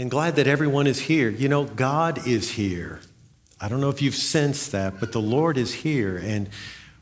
[0.00, 1.28] and glad that everyone is here.
[1.28, 3.00] You know, God is here.
[3.60, 6.16] I don't know if you've sensed that, but the Lord is here.
[6.16, 6.48] And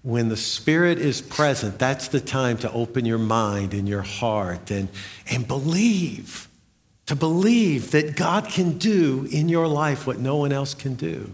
[0.03, 4.73] when the Spirit is present, that's the time to open your mind and your heart
[4.73, 4.89] and,
[5.31, 6.49] and believe,
[7.07, 11.33] to believe that God can do in your life what no one else can do.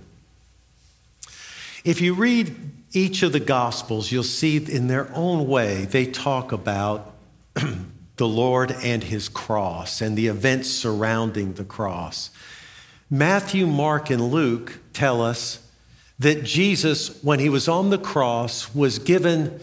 [1.82, 2.54] If you read
[2.92, 7.14] each of the Gospels, you'll see in their own way, they talk about
[8.16, 12.30] the Lord and his cross and the events surrounding the cross.
[13.10, 15.60] Matthew, Mark, and Luke tell us
[16.18, 19.60] that Jesus, when he was on the cross, was given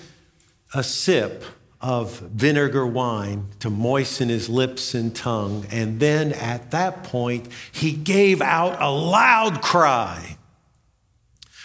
[0.73, 1.43] a sip
[1.79, 5.65] of vinegar wine to moisten his lips and tongue.
[5.71, 10.37] And then at that point, he gave out a loud cry.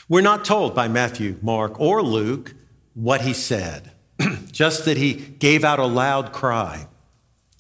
[0.09, 2.55] We're not told by Matthew, Mark, or Luke
[2.95, 3.93] what he said,
[4.53, 6.87] just that he gave out a loud cry.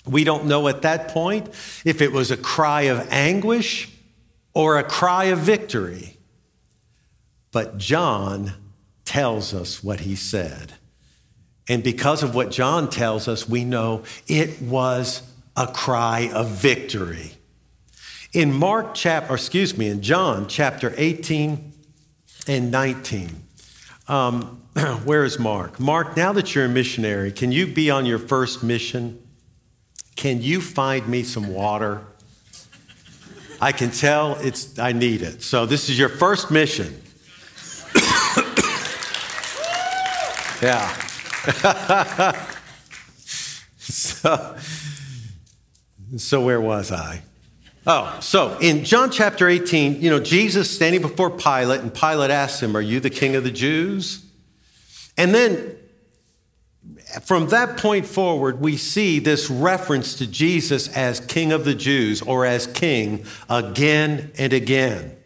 [0.06, 1.48] We don't know at that point
[1.84, 3.90] if it was a cry of anguish
[4.54, 6.16] or a cry of victory.
[7.52, 8.52] But John
[9.04, 10.74] tells us what he said.
[11.68, 15.22] And because of what John tells us, we know it was
[15.56, 17.32] a cry of victory.
[18.32, 21.72] In Mark chapter, excuse me, in John chapter 18
[22.46, 23.42] and 19,
[24.08, 24.62] um,
[25.04, 25.80] where is Mark?
[25.80, 29.22] Mark, now that you're a missionary, can you be on your first mission?
[30.16, 32.02] Can you find me some water?
[33.60, 35.42] I can tell it's I need it.
[35.42, 37.02] So this is your first mission.
[40.62, 40.92] yeah.
[43.78, 44.56] so,
[46.16, 47.22] so where was I?
[47.86, 52.60] Oh, so in John chapter 18, you know, Jesus standing before Pilate, and Pilate asks
[52.60, 54.24] him, Are you the king of the Jews?
[55.16, 55.76] And then
[57.22, 62.22] from that point forward, we see this reference to Jesus as King of the Jews
[62.22, 65.16] or as King again and again.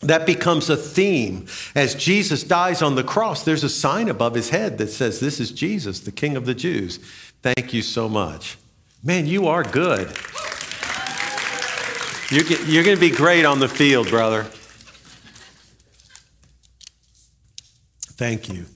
[0.00, 1.46] That becomes a theme.
[1.74, 5.38] As Jesus dies on the cross, there's a sign above his head that says, This
[5.38, 6.98] is Jesus, the King of the Jews.
[7.42, 8.56] Thank you so much.
[9.04, 10.16] Man, you are good.
[12.30, 14.44] You're, you're going to be great on the field, brother.
[18.14, 18.66] Thank you.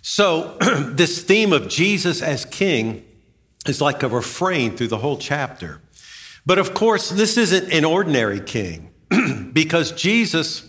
[0.00, 0.56] So,
[0.88, 3.04] this theme of Jesus as king
[3.66, 5.82] is like a refrain through the whole chapter.
[6.46, 8.90] But of course, this isn't an ordinary king
[9.52, 10.66] because Jesus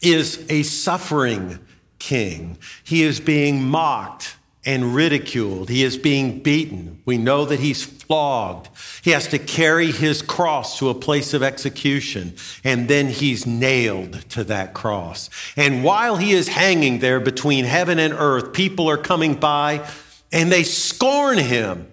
[0.00, 1.58] is a suffering
[1.98, 2.56] king.
[2.82, 4.37] He is being mocked
[4.68, 5.70] and ridiculed.
[5.70, 7.00] He is being beaten.
[7.06, 8.68] We know that he's flogged.
[9.00, 14.28] He has to carry his cross to a place of execution, and then he's nailed
[14.28, 15.30] to that cross.
[15.56, 19.88] And while he is hanging there between heaven and earth, people are coming by
[20.30, 21.86] and they scorn him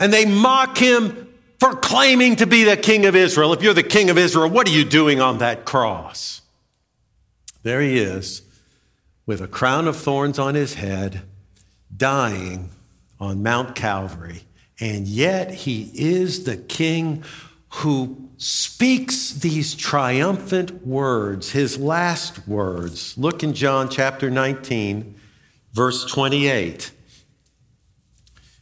[0.00, 3.52] and they mock him for claiming to be the king of Israel.
[3.52, 6.42] If you're the king of Israel, what are you doing on that cross?
[7.62, 8.42] There he is
[9.24, 11.22] with a crown of thorns on his head,
[11.96, 12.70] dying
[13.18, 14.44] on Mount Calvary
[14.80, 17.22] and yet he is the king
[17.68, 23.16] who speaks these triumphant words, his last words.
[23.18, 25.14] Look in John chapter 19,
[25.72, 26.90] verse 28.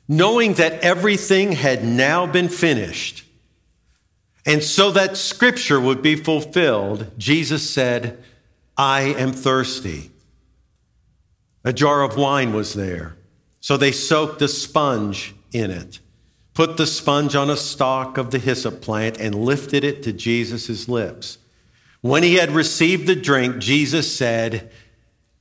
[0.09, 3.25] Knowing that everything had now been finished,
[4.45, 8.23] and so that scripture would be fulfilled, Jesus said,
[8.77, 10.11] I am thirsty.
[11.65, 13.18] A jar of wine was there.
[13.69, 16.01] So they soaked a sponge in it
[16.55, 20.89] put the sponge on a stalk of the hyssop plant, and lifted it to Jesus'
[20.89, 21.37] lips.
[22.01, 24.71] When he had received the drink, Jesus said,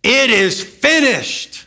[0.04, 1.66] It is finished.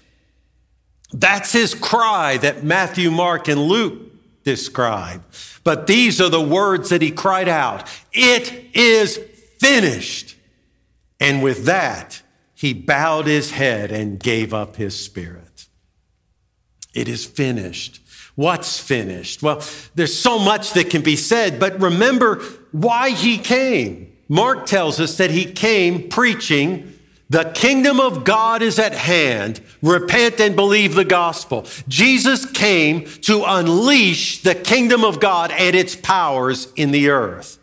[1.13, 4.13] That's his cry that Matthew, Mark, and Luke
[4.45, 5.25] describe.
[5.65, 9.17] But these are the words that he cried out It is
[9.59, 10.37] finished.
[11.19, 12.23] And with that,
[12.55, 15.50] he bowed his head and gave up his spirit.
[16.95, 18.01] It is finished.
[18.35, 19.43] What's finished?
[19.43, 19.63] Well,
[19.95, 22.43] there's so much that can be said, but remember
[22.73, 24.17] why he came.
[24.29, 26.99] Mark tells us that he came preaching
[27.31, 29.61] the kingdom of God is at hand.
[29.83, 31.65] Repent and believe the gospel.
[31.87, 37.59] Jesus came to unleash the kingdom of God and its powers in the earth.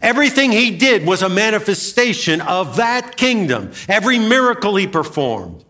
[0.00, 3.72] Everything he did was a manifestation of that kingdom.
[3.88, 5.64] Every miracle he performed,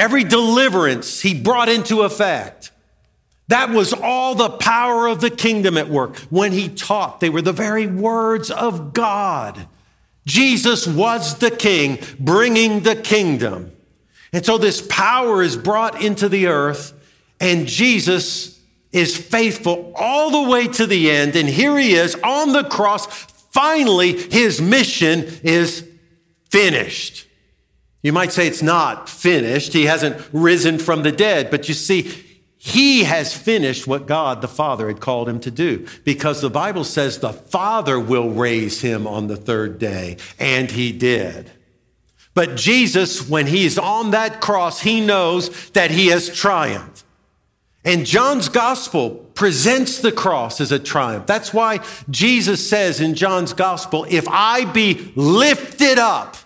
[0.00, 2.72] every deliverance he brought into effect.
[3.48, 6.16] That was all the power of the kingdom at work.
[6.30, 9.68] When he taught, they were the very words of God.
[10.26, 13.72] Jesus was the king, bringing the kingdom.
[14.32, 16.94] And so this power is brought into the earth,
[17.38, 18.58] and Jesus
[18.92, 21.36] is faithful all the way to the end.
[21.36, 23.06] And here he is on the cross.
[23.52, 25.86] Finally, his mission is
[26.48, 27.26] finished.
[28.02, 29.72] You might say it's not finished.
[29.72, 32.10] He hasn't risen from the dead, but you see,
[32.56, 36.84] he has finished what God the Father had called him to do because the Bible
[36.84, 41.50] says the Father will raise him on the third day, and he did.
[42.34, 47.04] But Jesus, when he's on that cross, he knows that he has triumphed.
[47.84, 51.26] And John's gospel presents the cross as a triumph.
[51.26, 51.80] That's why
[52.10, 56.36] Jesus says in John's gospel, if I be lifted up,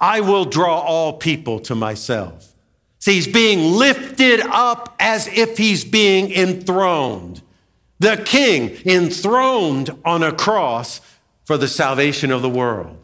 [0.00, 2.54] I will draw all people to myself.
[3.00, 7.42] See, he's being lifted up as if he's being enthroned.
[8.00, 11.00] The king enthroned on a cross
[11.44, 12.96] for the salvation of the world.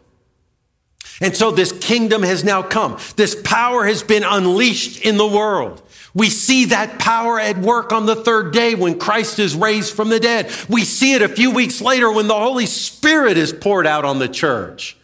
[1.21, 2.99] And so this kingdom has now come.
[3.17, 5.81] This power has been unleashed in the world.
[6.13, 10.09] We see that power at work on the third day when Christ is raised from
[10.09, 10.51] the dead.
[10.69, 14.19] We see it a few weeks later when the Holy Spirit is poured out on
[14.19, 14.97] the church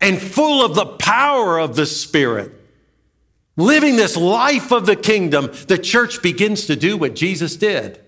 [0.00, 2.52] and full of the power of the Spirit.
[3.56, 8.00] Living this life of the kingdom, the church begins to do what Jesus did.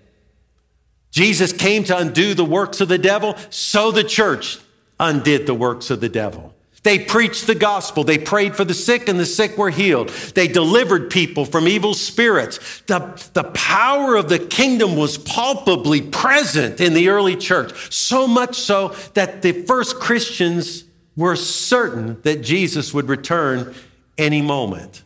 [1.11, 4.59] Jesus came to undo the works of the devil, so the church
[4.99, 6.53] undid the works of the devil.
[6.83, 8.03] They preached the gospel.
[8.05, 10.09] They prayed for the sick and the sick were healed.
[10.35, 12.81] They delivered people from evil spirits.
[12.87, 18.55] The, the power of the kingdom was palpably present in the early church, so much
[18.55, 20.85] so that the first Christians
[21.17, 23.73] were certain that Jesus would return
[24.17, 25.03] any moment.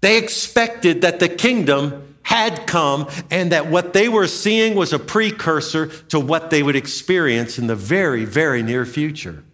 [0.00, 4.98] They expected that the kingdom had come and that what they were seeing was a
[4.98, 9.44] precursor to what they would experience in the very, very near future.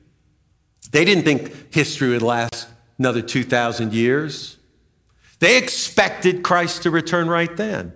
[0.90, 2.68] They didn't think history would last
[2.98, 4.56] another 2,000 years.
[5.40, 7.92] They expected Christ to return right then.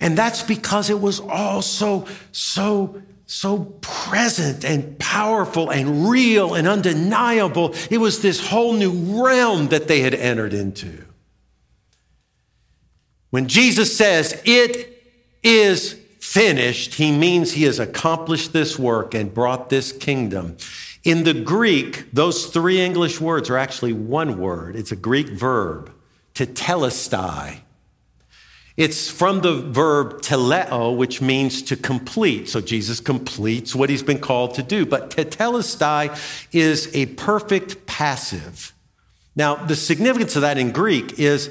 [0.00, 6.68] And that's because it was all so, so, so present and powerful and real and
[6.68, 7.74] undeniable.
[7.90, 11.04] It was this whole new realm that they had entered into.
[13.30, 15.02] When Jesus says, It
[15.42, 20.56] is finished, he means he has accomplished this work and brought this kingdom.
[21.02, 24.76] In the Greek, those three English words are actually one word.
[24.76, 25.92] It's a Greek verb,
[26.34, 27.63] tetelestai.
[28.76, 32.48] It's from the verb teleo, which means to complete.
[32.48, 34.84] So Jesus completes what he's been called to do.
[34.84, 38.72] But tetelestai is a perfect passive.
[39.36, 41.50] Now, the significance of that in Greek is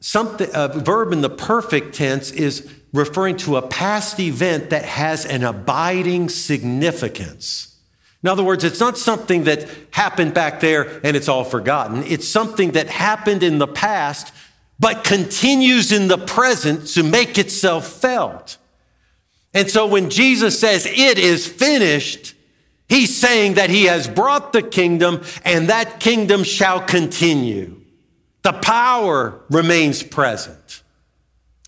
[0.00, 5.24] something, a verb in the perfect tense is referring to a past event that has
[5.24, 7.76] an abiding significance.
[8.22, 12.02] In other words, it's not something that happened back there and it's all forgotten.
[12.04, 14.32] It's something that happened in the past,
[14.80, 18.56] but continues in the present to make itself felt.
[19.52, 22.34] And so when Jesus says it is finished,
[22.88, 27.82] he's saying that he has brought the kingdom and that kingdom shall continue.
[28.42, 30.82] The power remains present.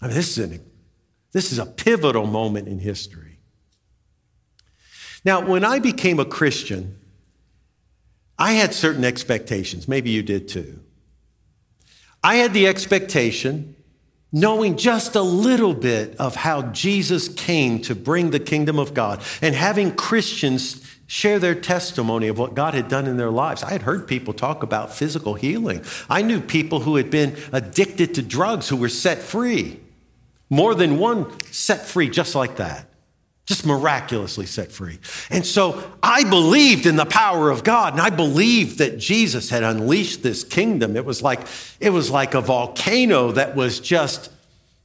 [0.00, 0.61] I mean, this is, an,
[1.32, 3.38] this is a pivotal moment in history.
[5.23, 6.99] Now, when I became a Christian,
[8.38, 9.87] I had certain expectations.
[9.87, 10.81] Maybe you did too.
[12.22, 13.74] I had the expectation,
[14.32, 19.22] knowing just a little bit of how Jesus came to bring the kingdom of God
[19.40, 23.62] and having Christians share their testimony of what God had done in their lives.
[23.62, 25.84] I had heard people talk about physical healing.
[26.08, 29.81] I knew people who had been addicted to drugs who were set free.
[30.48, 32.92] More than one set free just like that
[33.53, 34.99] just miraculously set free.
[35.29, 39.63] And so I believed in the power of God and I believed that Jesus had
[39.63, 40.97] unleashed this kingdom.
[40.97, 41.41] It was like
[41.79, 44.31] it was like a volcano that was just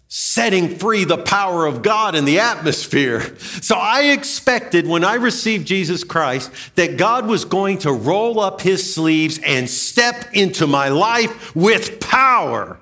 [0.09, 3.37] setting free the power of God in the atmosphere.
[3.39, 8.59] So I expected when I received Jesus Christ that God was going to roll up
[8.59, 12.79] his sleeves and step into my life with power.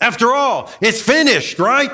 [0.00, 1.90] After all, it's finished, right?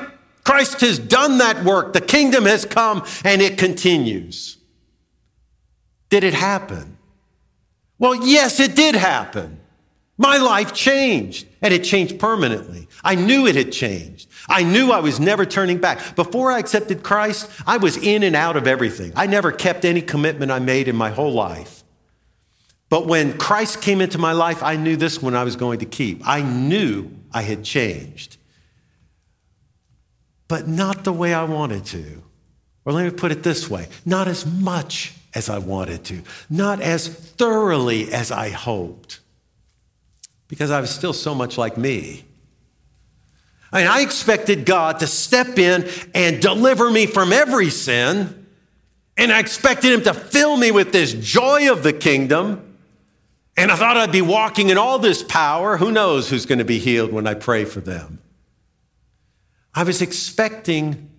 [0.49, 1.93] Christ has done that work.
[1.93, 4.57] The kingdom has come and it continues.
[6.09, 6.97] Did it happen?
[7.99, 9.59] Well, yes, it did happen.
[10.17, 12.87] My life changed and it changed permanently.
[13.03, 14.27] I knew it had changed.
[14.47, 16.15] I knew I was never turning back.
[16.15, 19.13] Before I accepted Christ, I was in and out of everything.
[19.15, 21.83] I never kept any commitment I made in my whole life.
[22.89, 25.85] But when Christ came into my life, I knew this one I was going to
[25.85, 26.27] keep.
[26.27, 28.38] I knew I had changed
[30.49, 32.21] but not the way I wanted to.
[32.83, 36.81] Or let me put it this way not as much as I wanted to, not
[36.81, 39.19] as thoroughly as I hoped,
[40.49, 42.25] because I was still so much like me.
[43.71, 48.47] I, mean, I expected God to step in and deliver me from every sin.
[49.15, 52.77] And I expected him to fill me with this joy of the kingdom.
[53.55, 55.77] And I thought I'd be walking in all this power.
[55.77, 58.19] Who knows who's going to be healed when I pray for them?
[59.73, 61.09] I was expecting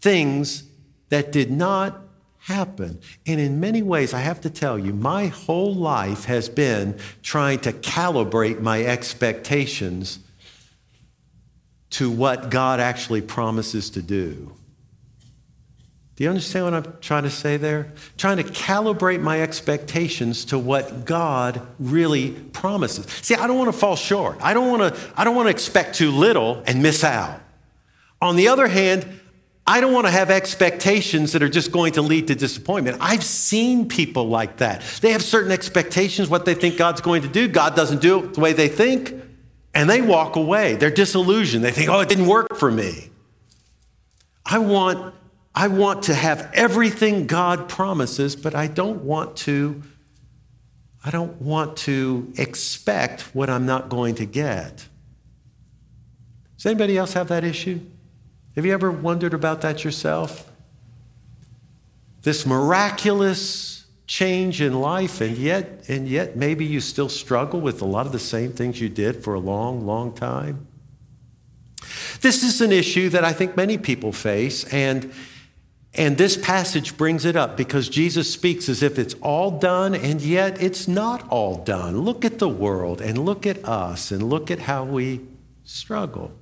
[0.00, 0.64] things
[1.10, 2.00] that did not
[2.38, 3.00] happen.
[3.26, 7.60] And in many ways, I have to tell you, my whole life has been trying
[7.60, 10.20] to calibrate my expectations
[11.90, 14.54] to what God actually promises to do.
[16.16, 17.92] Do you understand what I'm trying to say there?
[18.18, 23.06] Trying to calibrate my expectations to what God really promises.
[23.22, 24.36] See, I don't want to fall short.
[24.40, 27.39] I don't want to, I don't want to expect too little and miss out.
[28.20, 29.06] On the other hand,
[29.66, 32.98] I don't want to have expectations that are just going to lead to disappointment.
[33.00, 34.82] I've seen people like that.
[35.00, 37.46] They have certain expectations, what they think God's going to do.
[37.46, 39.14] God doesn't do it the way they think,
[39.72, 40.74] and they walk away.
[40.74, 41.64] They're disillusioned.
[41.64, 43.10] They think, oh, it didn't work for me.
[44.44, 45.14] I want
[45.54, 49.82] I want to have everything God promises, but I don't want to
[51.04, 54.86] I don't want to expect what I'm not going to get.
[56.56, 57.80] Does anybody else have that issue?
[58.60, 60.52] Have you ever wondered about that yourself?
[62.20, 67.86] This miraculous change in life and yet and yet maybe you still struggle with a
[67.86, 70.66] lot of the same things you did for a long long time.
[72.20, 75.10] This is an issue that I think many people face and
[75.94, 80.20] and this passage brings it up because Jesus speaks as if it's all done, and
[80.20, 82.02] yet it's not all done.
[82.02, 85.22] Look at the world and look at us and look at how we
[85.64, 86.32] struggle.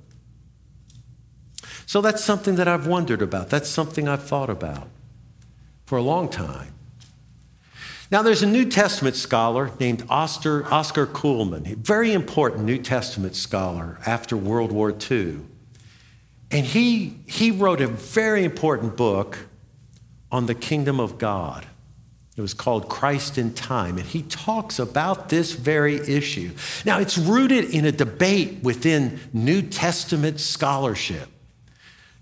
[1.88, 3.49] So that's something that I've wondered about.
[3.49, 4.88] That's something I've thought about
[5.87, 6.75] for a long time.
[8.11, 13.35] Now, there's a New Testament scholar named Oscar, Oscar Cullmann, a very important New Testament
[13.37, 15.38] scholar after World War II.
[16.50, 19.47] And he, he wrote a very important book
[20.30, 21.64] on the kingdom of God.
[22.37, 26.50] It was called Christ and Time, and he talks about this very issue.
[26.85, 31.30] Now, it's rooted in a debate within New Testament scholarship.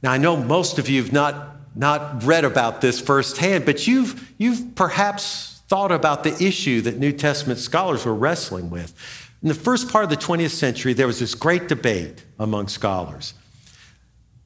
[0.06, 4.32] Now, I know most of you have not, not read about this firsthand, but you've,
[4.38, 8.94] you've perhaps thought about the issue that New Testament scholars were wrestling with.
[9.42, 13.34] In the first part of the 20th century, there was this great debate among scholars.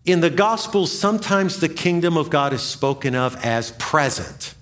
[0.07, 4.55] In the Gospels, sometimes the kingdom of God is spoken of as present.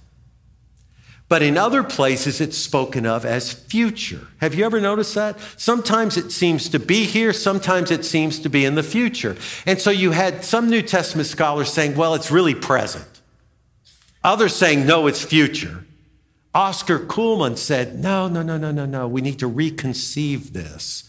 [1.29, 4.29] But in other places, it's spoken of as future.
[4.39, 5.39] Have you ever noticed that?
[5.59, 9.37] Sometimes it seems to be here, sometimes it seems to be in the future.
[9.67, 13.07] And so you had some New Testament scholars saying, well, it's really present.
[14.25, 15.85] Others saying, no, it's future.
[16.55, 19.07] Oscar Cullmann said, no, no, no, no, no, no.
[19.07, 21.05] We need to reconceive this.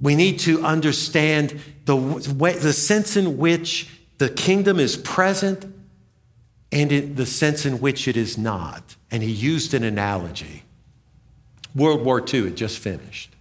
[0.00, 5.66] We need to understand the, way, the sense in which the kingdom is present
[6.72, 8.96] and it, the sense in which it is not.
[9.10, 10.64] And he used an analogy.
[11.74, 13.34] World War II had just finished.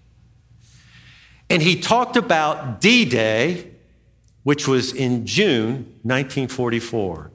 [1.50, 3.71] And he talked about D Day,
[4.43, 5.73] which was in June
[6.03, 7.31] 1944.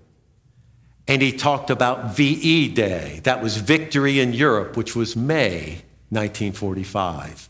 [1.08, 7.48] And he talked about VE Day, that was victory in Europe, which was May 1945.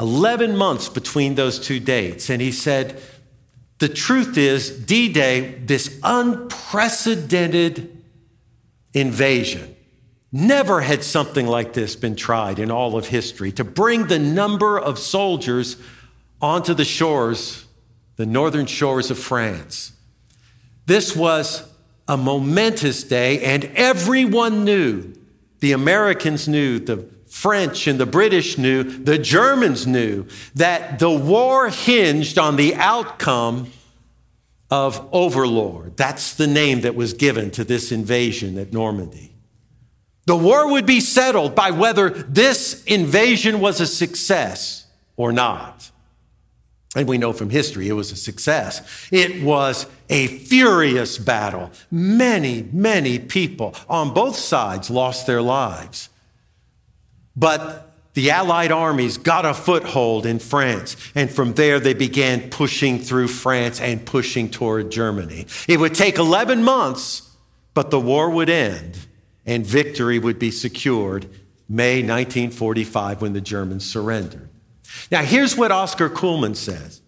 [0.00, 2.30] 11 months between those two dates.
[2.30, 3.00] And he said,
[3.82, 8.00] the truth is, D Day, this unprecedented
[8.94, 9.74] invasion,
[10.30, 14.78] never had something like this been tried in all of history to bring the number
[14.78, 15.78] of soldiers
[16.40, 17.64] onto the shores,
[18.14, 19.90] the northern shores of France.
[20.86, 21.68] This was
[22.06, 25.12] a momentous day, and everyone knew,
[25.58, 31.70] the Americans knew, the French and the British knew, the Germans knew that the war
[31.70, 33.72] hinged on the outcome
[34.70, 35.96] of Overlord.
[35.96, 39.32] That's the name that was given to this invasion at Normandy.
[40.26, 44.86] The war would be settled by whether this invasion was a success
[45.16, 45.90] or not.
[46.94, 49.08] And we know from history it was a success.
[49.10, 51.70] It was a furious battle.
[51.90, 56.10] Many, many people on both sides lost their lives.
[57.36, 62.98] But the Allied armies got a foothold in France, and from there they began pushing
[62.98, 65.46] through France and pushing toward Germany.
[65.66, 67.30] It would take 11 months,
[67.72, 68.98] but the war would end
[69.46, 71.24] and victory would be secured
[71.68, 74.50] May 1945 when the Germans surrendered.
[75.10, 77.00] Now, here's what Oscar Cullmann says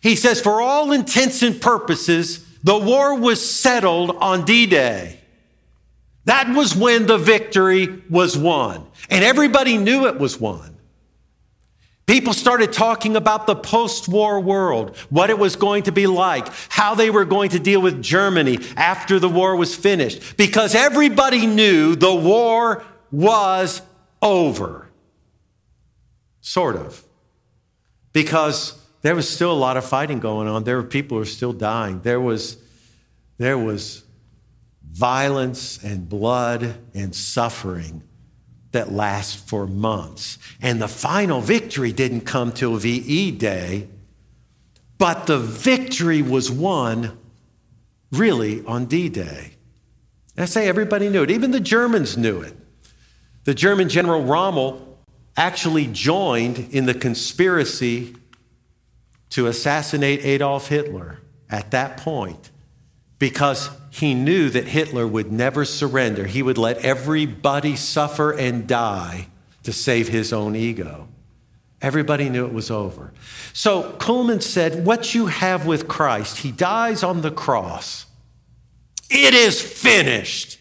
[0.00, 5.20] He says, for all intents and purposes, the war was settled on D Day.
[6.24, 8.86] That was when the victory was won.
[9.10, 10.74] And everybody knew it was won.
[12.06, 16.46] People started talking about the post war world, what it was going to be like,
[16.68, 21.46] how they were going to deal with Germany after the war was finished, because everybody
[21.46, 23.80] knew the war was
[24.20, 24.90] over.
[26.42, 27.02] Sort of.
[28.12, 30.64] Because there was still a lot of fighting going on.
[30.64, 32.00] There were people who were still dying.
[32.02, 32.58] There was,
[33.38, 34.02] there was
[34.94, 38.00] violence and blood and suffering
[38.70, 40.38] that lasts for months.
[40.62, 43.88] And the final victory didn't come till VE Day,
[44.96, 47.18] but the victory was won
[48.12, 49.54] really on D Day.
[50.38, 52.56] I say everybody knew it, even the Germans knew it.
[53.44, 54.98] The German General Rommel
[55.36, 58.14] actually joined in the conspiracy
[59.30, 61.18] to assassinate Adolf Hitler
[61.50, 62.52] at that point
[63.24, 66.26] because he knew that Hitler would never surrender.
[66.26, 69.28] He would let everybody suffer and die
[69.62, 71.08] to save his own ego.
[71.80, 73.14] Everybody knew it was over.
[73.54, 78.04] So Cullmann said, What you have with Christ, he dies on the cross.
[79.08, 80.58] It is finished.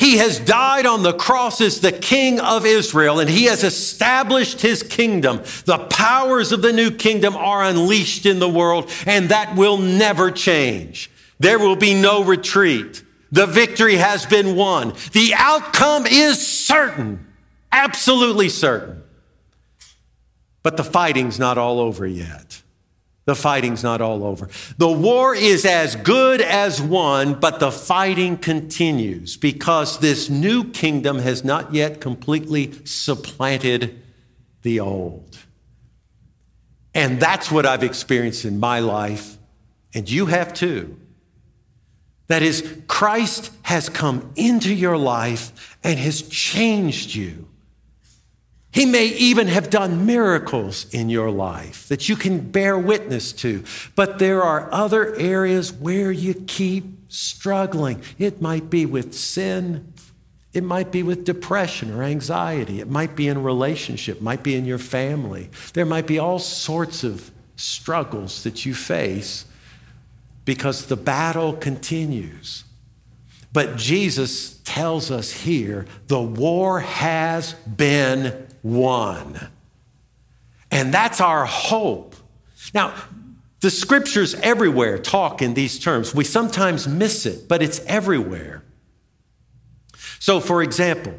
[0.00, 4.62] He has died on the cross as the King of Israel, and he has established
[4.62, 5.42] his kingdom.
[5.66, 10.30] The powers of the new kingdom are unleashed in the world, and that will never
[10.30, 11.10] change.
[11.38, 13.04] There will be no retreat.
[13.30, 14.94] The victory has been won.
[15.12, 17.26] The outcome is certain,
[17.70, 19.02] absolutely certain.
[20.62, 22.62] But the fighting's not all over yet.
[23.30, 24.48] The fighting's not all over.
[24.76, 31.20] The war is as good as won, but the fighting continues because this new kingdom
[31.20, 34.02] has not yet completely supplanted
[34.62, 35.38] the old.
[36.92, 39.38] And that's what I've experienced in my life,
[39.94, 40.98] and you have too.
[42.26, 47.46] That is, Christ has come into your life and has changed you.
[48.72, 53.64] He may even have done miracles in your life that you can bear witness to,
[53.96, 58.00] but there are other areas where you keep struggling.
[58.18, 59.92] It might be with sin,
[60.52, 64.54] it might be with depression or anxiety, it might be in relationship, it might be
[64.54, 65.50] in your family.
[65.74, 69.46] There might be all sorts of struggles that you face
[70.44, 72.64] because the battle continues.
[73.52, 79.48] But Jesus tells us here the war has been one.
[80.70, 82.14] And that's our hope.
[82.74, 82.94] Now,
[83.60, 86.14] the scriptures everywhere talk in these terms.
[86.14, 88.62] We sometimes miss it, but it's everywhere.
[90.18, 91.14] So, for example,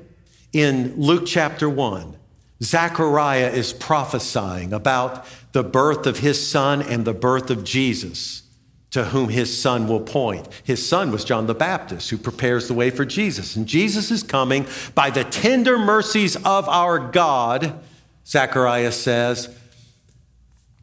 [0.53, 2.17] in Luke chapter 1,
[2.63, 8.43] Zechariah is prophesying about the birth of his son and the birth of Jesus,
[8.91, 10.47] to whom his son will point.
[10.63, 13.55] His son was John the Baptist, who prepares the way for Jesus.
[13.55, 17.79] And Jesus is coming by the tender mercies of our God,
[18.27, 19.57] Zechariah says.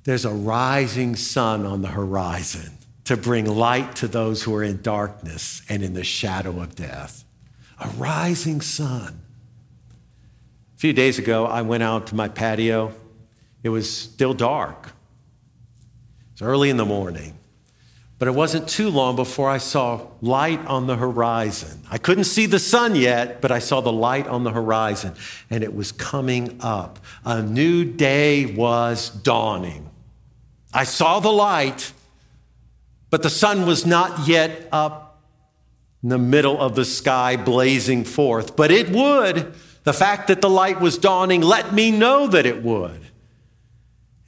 [0.05, 2.73] There's a rising sun on the horizon
[3.05, 7.25] to bring light to those who are in darkness and in the shadow of death.
[7.79, 9.21] A rising sun.
[10.77, 12.95] A few days ago, I went out to my patio.
[13.63, 14.93] It was still dark.
[16.33, 17.39] It's early in the morning.
[18.19, 21.83] But it wasn't too long before I saw light on the horizon.
[21.89, 25.15] I couldn't see the sun yet, but I saw the light on the horizon,
[25.51, 26.99] and it was coming up.
[27.25, 29.89] A new day was dawning.
[30.75, 31.93] I saw the light,
[33.09, 35.23] but the sun was not yet up
[36.03, 38.57] in the middle of the sky blazing forth.
[38.57, 39.55] But it would.
[39.85, 43.08] The fact that the light was dawning let me know that it would.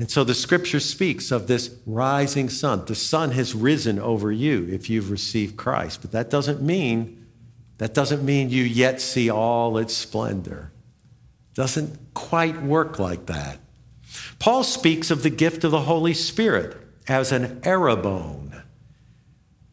[0.01, 2.87] And so the scripture speaks of this rising sun.
[2.87, 6.01] The sun has risen over you if you've received Christ.
[6.01, 7.27] But that doesn't mean
[7.77, 10.73] that doesn't mean you yet see all its splendor.
[11.55, 13.59] Doesn't quite work like that.
[14.39, 18.63] Paul speaks of the gift of the Holy Spirit as an arrabon.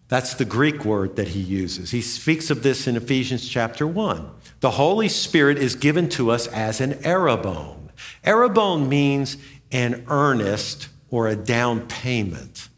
[0.09, 1.91] That's the Greek word that he uses.
[1.91, 4.29] He speaks of this in Ephesians chapter 1.
[4.59, 7.89] The Holy Spirit is given to us as an arrabon.
[8.23, 9.37] Arrabon means
[9.71, 12.69] an earnest or a down payment.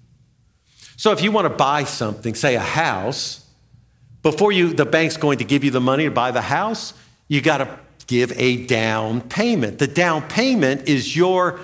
[0.97, 3.45] So if you want to buy something, say a house,
[4.21, 6.93] before you the bank's going to give you the money to buy the house,
[7.27, 9.79] you got to give a down payment.
[9.79, 11.59] The down payment is your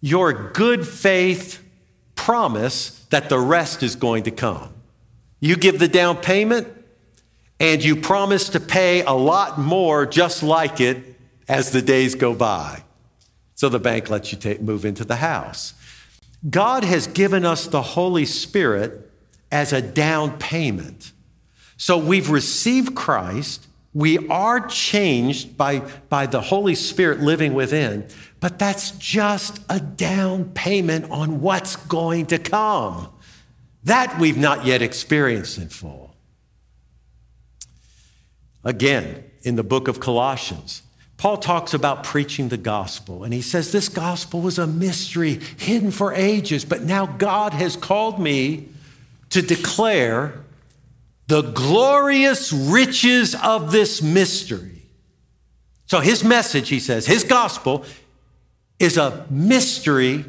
[0.00, 1.62] your good faith
[2.14, 4.74] promise that the rest is going to come.
[5.40, 6.68] You give the down payment
[7.58, 10.98] and you promise to pay a lot more just like it
[11.48, 12.82] as the days go by.
[13.62, 15.74] So the bank lets you take, move into the house.
[16.50, 19.08] God has given us the Holy Spirit
[19.52, 21.12] as a down payment.
[21.76, 28.08] So we've received Christ, We are changed by, by the Holy Spirit living within,
[28.40, 33.10] but that's just a down payment on what's going to come.
[33.84, 36.16] That we've not yet experienced in full.
[38.64, 40.82] Again, in the book of Colossians,
[41.22, 45.92] Paul talks about preaching the gospel, and he says, This gospel was a mystery hidden
[45.92, 48.70] for ages, but now God has called me
[49.30, 50.40] to declare
[51.28, 54.82] the glorious riches of this mystery.
[55.86, 57.84] So, his message, he says, his gospel
[58.80, 60.24] is a mystery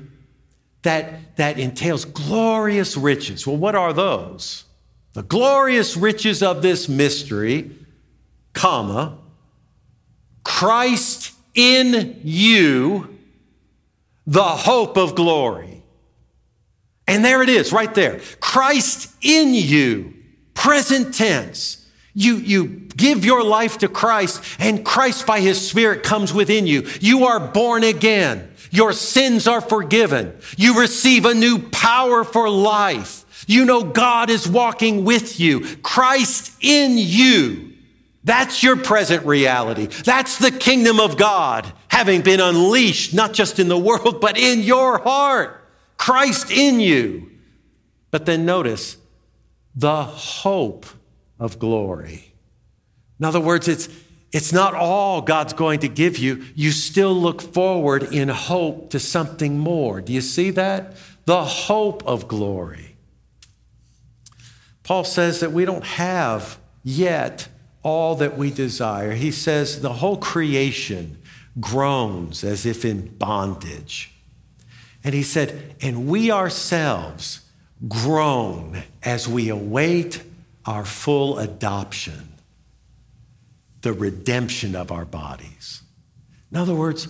[0.83, 3.47] that, that entails glorious riches.
[3.47, 4.65] Well, what are those?
[5.13, 7.71] The glorious riches of this mystery,
[8.53, 9.17] comma,
[10.43, 13.17] Christ in you,
[14.25, 15.83] the hope of glory.
[17.07, 18.21] And there it is, right there.
[18.39, 20.13] Christ in you,
[20.53, 21.79] present tense.
[22.15, 26.87] You, you give your life to Christ, and Christ by his Spirit comes within you.
[27.01, 28.51] You are born again.
[28.71, 30.37] Your sins are forgiven.
[30.57, 33.45] You receive a new power for life.
[33.47, 35.75] You know God is walking with you.
[35.77, 37.72] Christ in you.
[38.23, 39.87] That's your present reality.
[39.87, 44.61] That's the kingdom of God having been unleashed, not just in the world, but in
[44.61, 45.59] your heart.
[45.97, 47.31] Christ in you.
[48.11, 48.97] But then notice
[49.75, 50.85] the hope
[51.39, 52.33] of glory.
[53.19, 53.89] In other words, it's,
[54.31, 56.45] it's not all God's going to give you.
[56.55, 60.01] You still look forward in hope to something more.
[60.01, 60.95] Do you see that?
[61.25, 62.95] The hope of glory.
[64.83, 67.47] Paul says that we don't have yet
[67.83, 69.11] all that we desire.
[69.11, 71.17] He says the whole creation
[71.59, 74.11] groans as if in bondage.
[75.03, 77.41] And he said, and we ourselves
[77.87, 80.23] groan as we await
[80.65, 82.29] our full adoption
[83.81, 85.81] the redemption of our bodies.
[86.51, 87.09] In other words,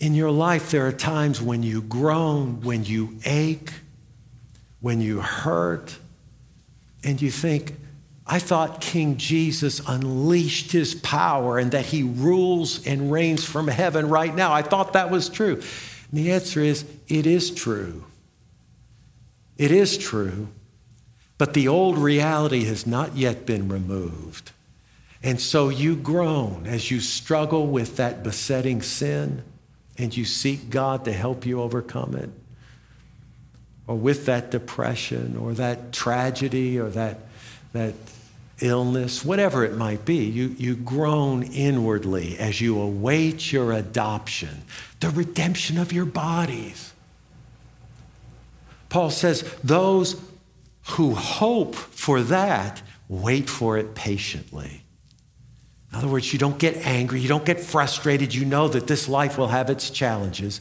[0.00, 3.70] in your life, there are times when you groan, when you ache,
[4.80, 5.98] when you hurt,
[7.04, 7.74] and you think,
[8.26, 14.08] I thought King Jesus unleashed his power and that he rules and reigns from heaven
[14.08, 14.52] right now.
[14.52, 15.54] I thought that was true.
[15.54, 15.64] And
[16.12, 18.04] the answer is, it is true.
[19.56, 20.48] It is true.
[21.38, 24.52] But the old reality has not yet been removed.
[25.22, 29.42] And so you groan as you struggle with that besetting sin
[29.98, 32.30] and you seek God to help you overcome it.
[33.86, 37.20] Or with that depression or that tragedy or that,
[37.72, 37.94] that
[38.60, 44.62] illness, whatever it might be, you, you groan inwardly as you await your adoption,
[45.00, 46.92] the redemption of your bodies.
[48.88, 50.20] Paul says, those
[50.88, 54.82] who hope for that wait for it patiently.
[55.92, 59.08] In other words, you don't get angry, you don't get frustrated, you know that this
[59.08, 60.60] life will have its challenges.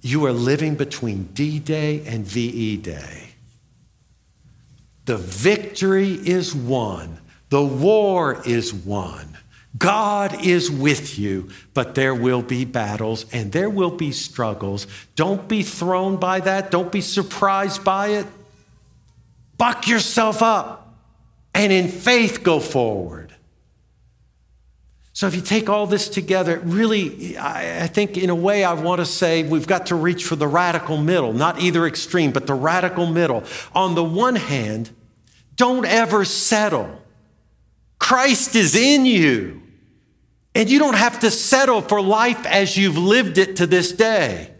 [0.00, 3.27] You are living between D Day and VE Day.
[5.08, 7.18] The victory is won,
[7.48, 9.38] the war is won.
[9.78, 14.86] God is with you, but there will be battles and there will be struggles.
[15.16, 16.70] Don't be thrown by that.
[16.70, 18.26] Don't be surprised by it.
[19.56, 20.94] Buck yourself up
[21.54, 23.34] and in faith go forward.
[25.14, 28.98] So if you take all this together, really, I think in a way I want
[28.98, 32.52] to say we've got to reach for the radical middle, not either extreme, but the
[32.52, 33.42] radical middle.
[33.74, 34.90] On the one hand,
[35.58, 37.02] don't ever settle.
[37.98, 39.62] Christ is in you.
[40.54, 44.52] And you don't have to settle for life as you've lived it to this day.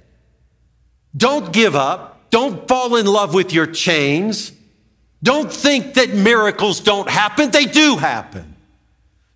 [1.17, 2.31] Don't give up.
[2.31, 4.53] Don't fall in love with your chains.
[5.23, 7.51] Don't think that miracles don't happen.
[7.51, 8.57] They do happen.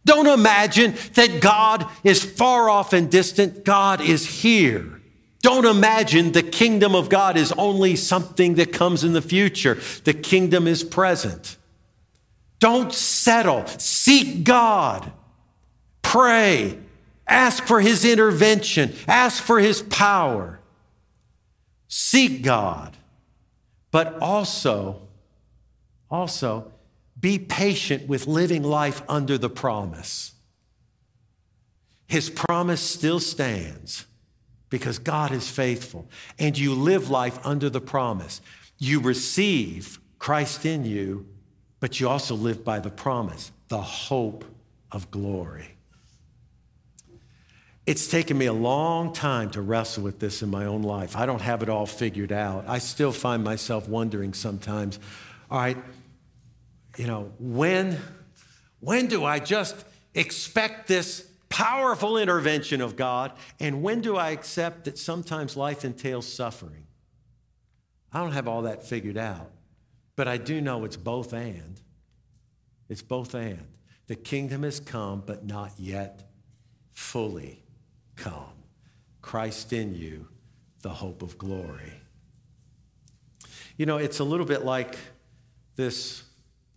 [0.04, 3.64] Don't imagine that God is far off and distant.
[3.64, 5.01] God is here.
[5.42, 9.78] Don't imagine the kingdom of God is only something that comes in the future.
[10.04, 11.56] The kingdom is present.
[12.60, 13.66] Don't settle.
[13.66, 15.10] Seek God.
[16.00, 16.78] Pray.
[17.26, 18.94] Ask for his intervention.
[19.08, 20.60] Ask for his power.
[21.88, 22.96] Seek God.
[23.90, 25.02] But also,
[26.08, 26.70] also,
[27.18, 30.34] be patient with living life under the promise.
[32.06, 34.06] His promise still stands
[34.72, 36.08] because God is faithful.
[36.38, 38.40] And you live life under the promise.
[38.78, 41.26] You receive Christ in you,
[41.78, 44.46] but you also live by the promise, the hope
[44.90, 45.76] of glory.
[47.84, 51.16] It's taken me a long time to wrestle with this in my own life.
[51.16, 52.64] I don't have it all figured out.
[52.66, 54.98] I still find myself wondering sometimes,
[55.50, 55.76] all right,
[56.96, 57.98] you know, when,
[58.80, 59.76] when do I just
[60.14, 63.32] expect this powerful intervention of God?
[63.60, 66.86] And when do I accept that sometimes life entails suffering?
[68.10, 69.50] I don't have all that figured out,
[70.16, 71.80] but I do know it's both and.
[72.88, 73.66] It's both and.
[74.06, 76.30] The kingdom has come, but not yet
[76.92, 77.62] fully
[78.16, 78.52] come.
[79.20, 80.28] Christ in you,
[80.80, 81.92] the hope of glory.
[83.76, 84.96] You know, it's a little bit like
[85.76, 86.22] this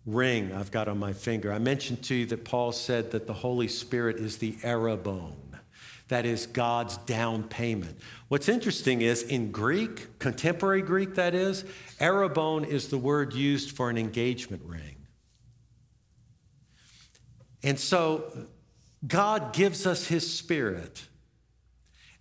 [0.06, 1.52] ring I've got on my finger.
[1.52, 5.34] I mentioned to you that Paul said that the Holy Spirit is the arrabone.
[6.08, 7.98] That is God's down payment.
[8.28, 11.64] What's interesting is in Greek, contemporary Greek, that is,
[11.98, 14.94] arrabone is the word used for an engagement ring.
[17.64, 18.46] And so
[19.04, 21.08] God gives us his spirit.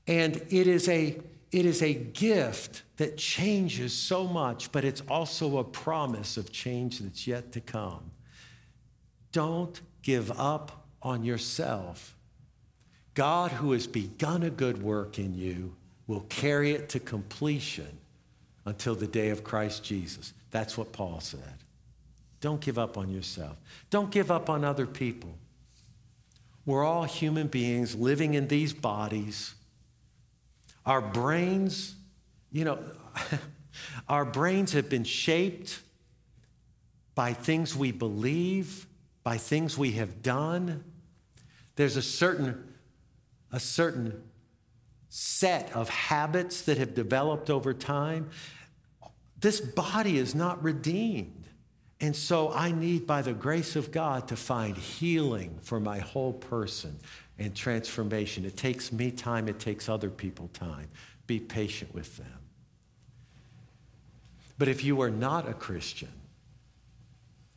[0.08, 1.20] And it is a
[1.52, 7.00] it is a gift that changes so much, but it's also a promise of change
[7.00, 8.12] that's yet to come.
[9.32, 12.16] Don't give up on yourself.
[13.14, 15.76] God, who has begun a good work in you,
[16.08, 17.98] will carry it to completion
[18.66, 20.34] until the day of Christ Jesus.
[20.52, 21.64] That's what Paul said.
[22.42, 23.58] Don't give up on yourself.
[23.90, 25.38] Don't give up on other people.
[26.66, 29.56] We're all human beings living in these bodies
[30.86, 31.96] our brains,
[32.52, 32.80] you know,
[34.10, 35.82] our brains have been shaped
[37.16, 38.86] by things we believe,
[39.24, 40.84] by things we have done.
[41.76, 42.74] There's a certain,
[43.52, 44.22] a certain
[45.10, 48.30] set of habits that have developed over time.
[49.40, 51.46] This body is not redeemed.
[52.02, 56.34] And so I need, by the grace of God, to find healing for my whole
[56.34, 57.00] person
[57.38, 58.46] and transformation.
[58.46, 60.88] It takes me time, it takes other people time.
[61.28, 62.40] Be patient with them.
[64.58, 66.12] But if you are not a Christian,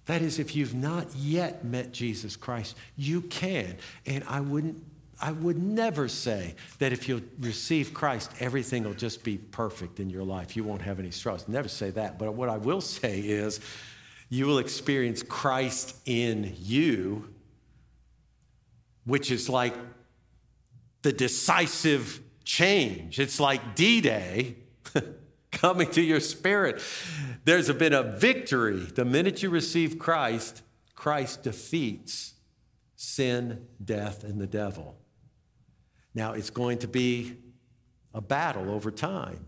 [0.07, 3.77] that is, if you've not yet met Jesus Christ, you can.
[4.07, 4.83] And I wouldn't,
[5.21, 10.09] I would never say that if you receive Christ, everything will just be perfect in
[10.09, 10.57] your life.
[10.57, 11.47] You won't have any struggles.
[11.47, 12.19] Never say that.
[12.19, 13.61] But what I will say is,
[14.31, 17.29] you will experience Christ in you
[19.09, 19.75] which is like
[21.01, 23.19] the decisive change.
[23.19, 24.57] It's like D Day
[25.51, 26.83] coming to your spirit.
[27.45, 28.77] There's been a victory.
[28.77, 30.61] The minute you receive Christ,
[30.95, 32.35] Christ defeats
[32.97, 34.99] sin, death, and the devil.
[36.15, 37.37] Now, it's going to be
[38.13, 39.47] a battle over time,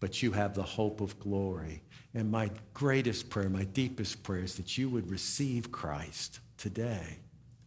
[0.00, 1.82] but you have the hope of glory.
[2.12, 7.18] And my greatest prayer, my deepest prayer is that you would receive Christ today.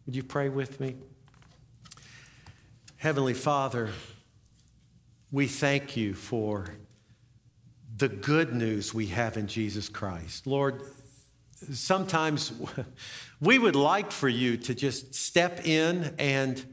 [0.04, 0.96] Would you pray with me?
[3.04, 3.90] Heavenly Father,
[5.30, 6.70] we thank you for
[7.94, 10.46] the good news we have in Jesus Christ.
[10.46, 10.80] Lord,
[11.70, 12.50] sometimes
[13.42, 16.64] we would like for you to just step in and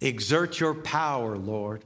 [0.00, 1.82] exert your power, Lord,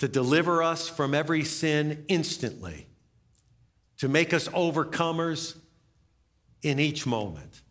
[0.00, 2.86] to deliver us from every sin instantly,
[3.96, 5.56] to make us overcomers
[6.62, 7.62] in each moment.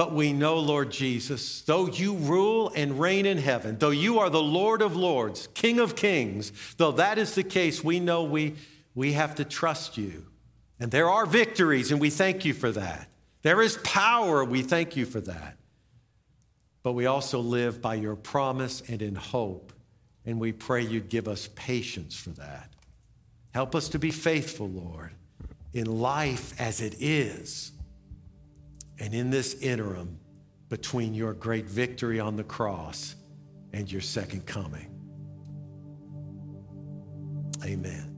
[0.00, 4.30] But we know, Lord Jesus, though you rule and reign in heaven, though you are
[4.30, 8.54] the Lord of lords, King of kings, though that is the case, we know we,
[8.94, 10.24] we have to trust you.
[10.78, 13.08] And there are victories, and we thank you for that.
[13.42, 15.58] There is power, we thank you for that.
[16.82, 19.70] But we also live by your promise and in hope,
[20.24, 22.70] and we pray you'd give us patience for that.
[23.52, 25.10] Help us to be faithful, Lord,
[25.74, 27.72] in life as it is
[29.00, 30.20] and in this interim
[30.68, 33.16] between your great victory on the cross
[33.72, 34.86] and your second coming.
[37.64, 38.09] Amen.